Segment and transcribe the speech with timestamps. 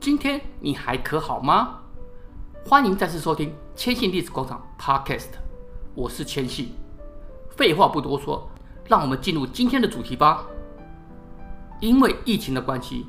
[0.00, 1.80] 今天你还可好吗？
[2.64, 5.30] 欢迎再次收听千信历史广场 Podcast，
[5.92, 6.72] 我是千信。
[7.50, 8.48] 废话不多说，
[8.86, 10.46] 让我们进入今天的主题吧。
[11.80, 13.06] 因为疫情的关系，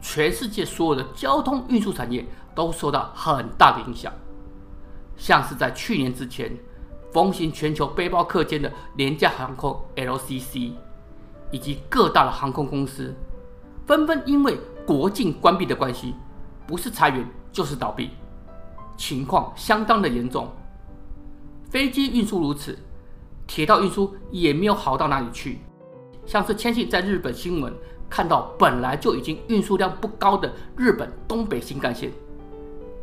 [0.00, 2.26] 全世界所有的交通运输产业
[2.56, 4.12] 都受到很大的影响。
[5.16, 6.58] 像是在去年之前，
[7.12, 10.72] 风行全球背包客间的廉价航空 LCC，
[11.52, 13.14] 以及各大的航空公司，
[13.86, 16.16] 纷纷因为国境关闭的关系，
[16.72, 17.22] 不是裁员
[17.52, 18.08] 就是倒闭，
[18.96, 20.48] 情况相当的严重。
[21.68, 22.78] 飞机运输如此，
[23.46, 25.58] 铁道运输也没有好到哪里去。
[26.24, 27.70] 像是千信在日本新闻
[28.08, 32.10] 看到，本来就已经运输量不高的日本东北新干线，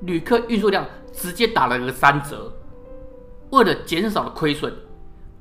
[0.02, 2.52] 旅客运输量直接打了个三折。
[3.52, 4.74] 为了减少了亏损，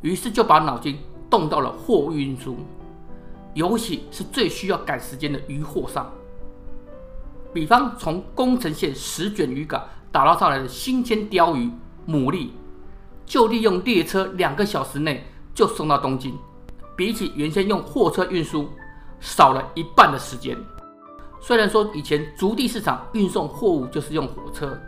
[0.02, 0.98] 于是就把脑筋
[1.30, 2.58] 动到了货物运输，
[3.55, 6.12] 尤其是最需要赶时间的渔货上。
[7.52, 11.70] 比方从宫城县石卷渔港打捞上来的新鲜鲷鱼、
[12.06, 12.50] 牡蛎，
[13.25, 16.37] 就利用列车两个小时内就送到东京，
[16.97, 18.69] 比起原先用货车运输
[19.19, 20.56] 少了一半的时间。
[21.41, 24.78] 虽然说以前足地市场运送货物就是用火车，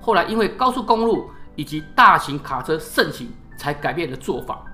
[0.00, 4.64] 后来因为高速公路以及大型卡车盛行，才改变了做法。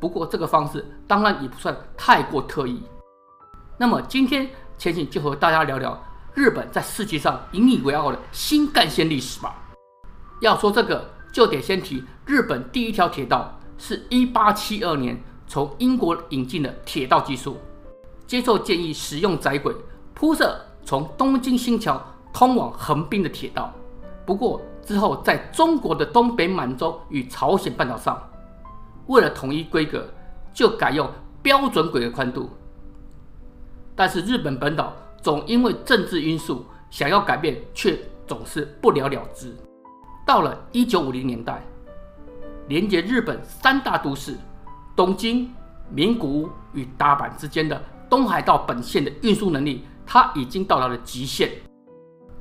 [0.00, 2.82] 不过这个方式当然也不算太过特异。
[3.76, 6.00] 那么今天千信就和大家聊聊。
[6.38, 9.60] 日本在世界上引以为傲的新干线历史吧。
[10.40, 17.56] 要说这个，就得先提日本第一条铁道是一八七二年从英国引进的铁道技术，
[18.24, 19.74] 接受建议使用窄轨
[20.14, 22.00] 铺设从东京新桥
[22.32, 23.74] 通往横滨的铁道。
[24.24, 28.16] 不过之后在中国的东北满洲与朝鲜半岛上，
[29.08, 30.08] 为了统一规格，
[30.54, 31.10] 就改用
[31.42, 32.48] 标准轨的宽度。
[33.96, 34.92] 但是日本本岛。
[35.20, 39.54] 总因为政治因素想要改变，却总是不了了之。
[40.26, 41.62] 到了一九五零年代，
[42.68, 44.36] 连接日本三大都市
[44.94, 45.50] 东京、
[45.90, 51.50] 名古屋与大阪之间的东海道本线的运输能力，它已经到达了极限。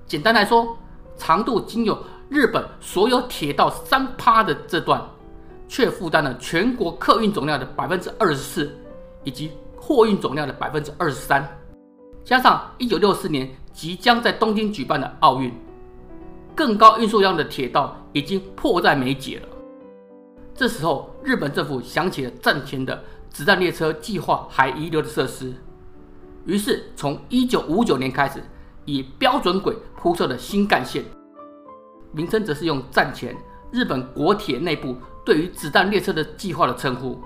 [0.05, 0.77] 简单来说，
[1.17, 1.97] 长度仅有
[2.29, 5.01] 日本所有铁道三趴的这段，
[5.67, 8.71] 却负担了全国客运总量的百分之二十四，
[9.23, 11.45] 以及货运总量的百分之二十三。
[12.27, 15.49] 加上一九六四年即将在东京举办的奥运，
[16.53, 19.47] 更高运输量的铁道已经迫在眉睫了。
[20.53, 25.53] 这时候，日本政府想起了战前的子弹列车计划还遗留的设施，
[26.45, 28.43] 于是从一九五九年开始，
[28.83, 31.05] 以标准轨铺设的新干线，
[32.11, 33.33] 名称则是用战前
[33.71, 37.17] 日本国铁内部对于子弹列车的计划的称呼。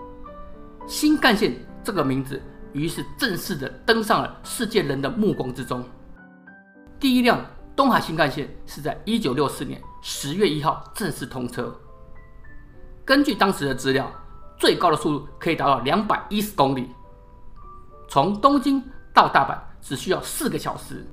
[0.85, 2.39] 新干线这个名字。
[2.73, 5.83] 于是正式的登上了世界人的目光之中。
[6.99, 7.43] 第一辆
[7.75, 11.73] 东海新干线是在一九六四年十月一号正式通车。
[13.03, 14.11] 根据当时的资料，
[14.57, 16.89] 最高的速度可以达到两百一十公里，
[18.07, 18.81] 从东京
[19.13, 21.05] 到大阪只需要四个小时，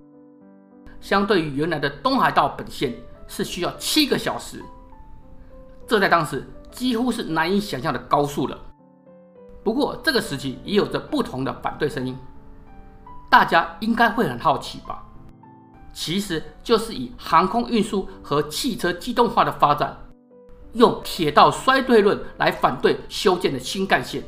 [1.00, 2.94] 相对于原来的东海道本线
[3.26, 4.62] 是需要七个小时。
[5.86, 8.58] 这在当时几乎是难以想象的高速了。
[9.62, 12.16] 不过，这个时期也有着不同的反对声音，
[13.28, 15.04] 大家应该会很好奇吧？
[15.92, 19.94] 其实就是以航空运输和汽车机动化的发展，
[20.74, 24.22] 用铁道衰退论来反对修建的新干线。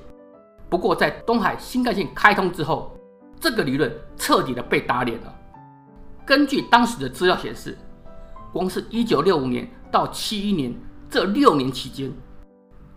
[0.69, 2.95] 不过，在东海新干线开通之后，
[3.39, 5.35] 这个理论彻底的被打脸了。
[6.27, 7.79] 根据当时的资料显示，
[8.53, 10.75] 光是一九六五年到七一年
[11.09, 12.13] 这六年期间，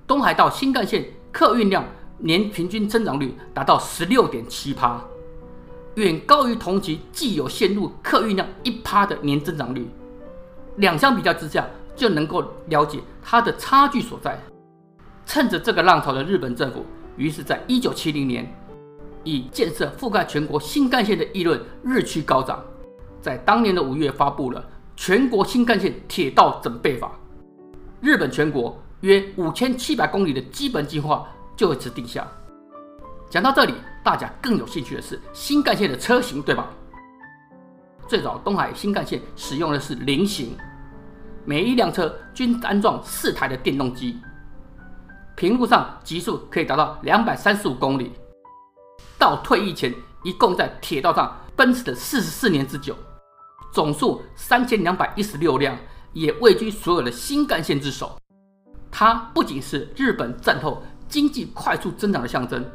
[0.05, 1.85] 东海道新干线客运量。
[2.25, 5.03] 年平均增长率达到十六点七趴，
[5.95, 9.85] 远高于同期既有线路客运量一趴的年增长率。
[10.77, 11.67] 两相比较之下，
[11.97, 14.39] 就能够了解它的差距所在。
[15.25, 16.85] 趁着这个浪潮的日本政府，
[17.17, 18.49] 于是在一九七零年，
[19.25, 22.63] 以建设覆盖全国新干线的议论日趋高涨，
[23.21, 24.61] 在当年的五月发布了
[24.95, 27.11] 《全国新干线铁道整备法》，
[27.99, 31.27] 日本全国约五千七百公里的基本计划。
[31.55, 32.27] 就此定下。
[33.29, 33.73] 讲到这里，
[34.03, 36.69] 大家更有兴趣的是新干线的车型，对吧？
[38.07, 40.55] 最早东海新干线使用的是菱形，
[41.45, 44.19] 每一辆车均安装四台的电动机，
[45.35, 48.11] 平路上极速可以达到两百三十五公里。
[49.17, 49.91] 到退役前，
[50.23, 52.95] 一共在铁道上奔驰了四十四年之久，
[53.71, 55.75] 总数三千两百一十六辆，
[56.11, 58.15] 也位居所有的新干线之首。
[58.91, 60.83] 它不仅是日本战后。
[61.13, 62.65] 经济快速增长的象征，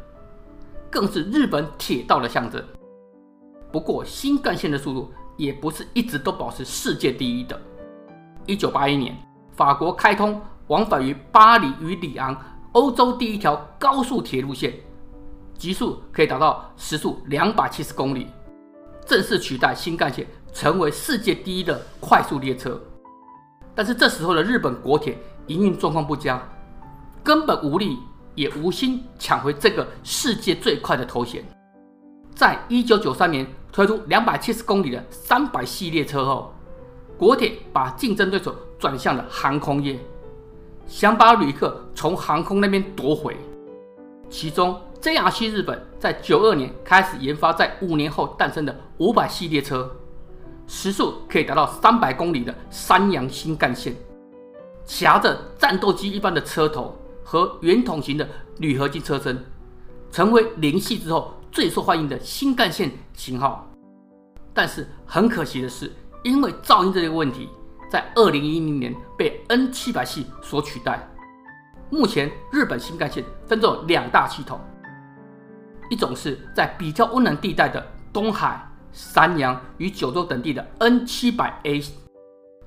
[0.88, 2.64] 更是日本铁道的象征。
[3.72, 7.60] 不过，新干线的速度也不是一直都保持世界第一的。
[8.46, 9.18] 一九八一年，
[9.56, 12.40] 法国开通往返于巴黎与里昂
[12.70, 14.72] 欧洲第一条高速铁路线，
[15.56, 18.28] 极速可以达到时速两百七十公里，
[19.04, 22.80] 正式取代新干线，成为世界第一的快速列车。
[23.74, 25.18] 但是这时候的日本国铁
[25.48, 26.40] 营运状况不佳，
[27.24, 27.98] 根本无力
[28.38, 31.44] 也无心抢回这个世界最快的头衔。
[32.36, 36.54] 在一九九三年推出两百七十公里的三百系列车后，
[37.18, 39.98] 国铁把竞争对手转向了航空业，
[40.86, 43.36] 想把旅客从航空那边夺回。
[44.30, 49.90] 其中，JRC 日本在九二年开始研发，在五年后诞生的五百系列车，
[50.68, 53.92] 时速可以达到三百公里的山阳新干线，
[54.84, 56.96] 夹着战斗机一般的车头
[57.30, 58.26] 和圆筒型的
[58.56, 59.44] 铝合金车身，
[60.10, 63.70] 成为零系之后最受欢迎的新干线型号。
[64.54, 65.92] 但是很可惜的是，
[66.24, 67.46] 因为噪音这个问题，
[67.90, 71.06] 在二零一零年被 N 七百系所取代。
[71.90, 74.58] 目前日本新干线分作两大系统，
[75.90, 81.82] 一种是在比较温暖地带的东海、山阳与九州等地的 N 七百 A，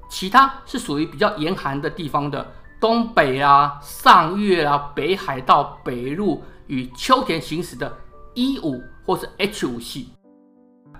[0.07, 7.95] 其他是属于比较严寒的地方的东北啊、上越啊、北海道、北陆与秋田行驶的
[8.33, 10.09] E 五或是 H 五系。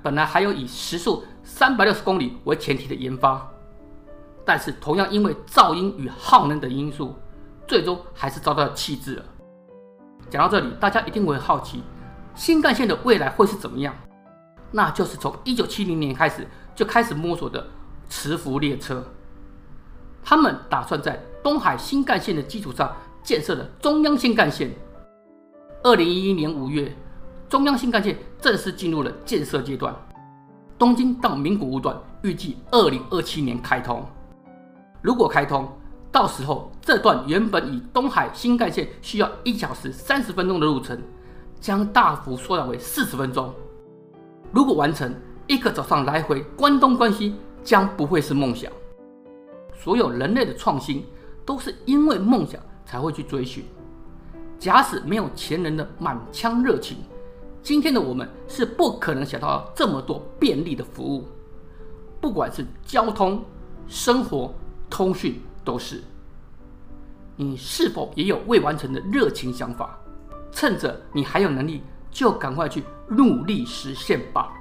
[0.03, 3.51] 本来还有以时速三百六十公里为前提的研发，
[4.45, 7.15] 但是同样因为噪音与耗能等因素，
[7.67, 9.25] 最终还是遭到了弃置了。
[10.29, 11.81] 讲到这里，大家一定会好奇，
[12.35, 13.91] 新干线的未来会是怎么样？
[14.69, 17.65] 那就是从一九七零年开始就开始摸索的
[18.07, 19.03] 磁浮列车。
[20.23, 24.71] 他们打算在东海新干线的基础上建设了中央新干线。
[25.83, 26.95] 二零一一年五月，
[27.49, 29.95] 中央新干线正式进入了建设阶段。
[30.77, 34.05] 东京到名古屋段预计二零二七年开通。
[35.01, 35.67] 如果开通，
[36.11, 40.99] 到时候这段原本以东海新干线需要一小时三十分钟的路程，
[41.59, 43.53] 将大幅缩短为四十分钟。
[44.51, 45.13] 如果完成，
[45.47, 48.71] 一个早上来回关东关西将不会是梦想。
[49.81, 51.03] 所有人类的创新
[51.43, 53.65] 都是因为梦想才会去追寻。
[54.59, 56.97] 假使没有前人的满腔热情，
[57.63, 61.25] 今天的我们是不可能想到这么多便利的服务，
[62.19, 63.43] 不管是交通、
[63.87, 64.53] 生活、
[64.87, 66.03] 通讯，都是。
[67.35, 69.97] 你是否也有未完成的热情想法？
[70.51, 71.81] 趁着你还有能力，
[72.11, 74.53] 就赶快去努力实现吧。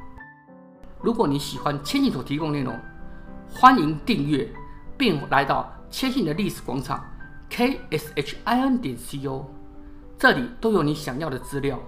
[1.02, 2.74] 如果你喜欢千信所提供内容，
[3.52, 4.50] 欢迎订阅，
[5.00, 7.02] 并来到千信的历史广场
[7.48, 9.50] k s h i n 点 c o，
[10.18, 11.80] 这里都有你想要的资料。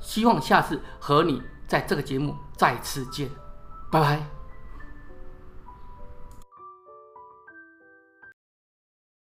[0.00, 3.30] 希望下次和你在这个节目再次见，
[3.90, 4.35] 拜拜。